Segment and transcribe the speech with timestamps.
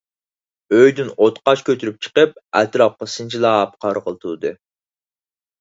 [0.77, 4.57] ئۆيدىن ئوتقاش كۆتۈرۈپ چىقىپ، ئەتراپقا سىنچىلاپ قارىغىلى تۇردى.